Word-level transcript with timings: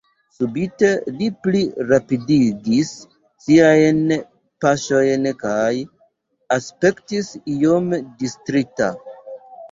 Subite 0.35 0.87
li 1.15 1.25
pli 1.47 1.59
rapidigis 1.89 2.93
siajn 3.47 3.99
paŝojn 4.65 5.27
kaj 5.43 5.73
aspektis 6.57 7.29
iom 7.57 7.93
distrita. 8.23 8.89